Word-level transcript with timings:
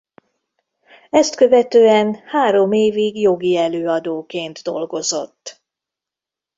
Ezt 1.09 1.35
követően 1.35 2.15
három 2.15 2.71
évig 2.71 3.17
jogi 3.17 3.55
előadóként 3.57 4.59
dolgozott. 4.63 5.61